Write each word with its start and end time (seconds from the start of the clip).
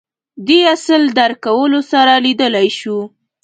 دې 0.47 0.59
اصل 0.75 1.01
درک 1.17 1.37
کولو 1.45 1.79
سره 1.91 2.13
لیدلای 2.25 2.67
شو 2.79 2.97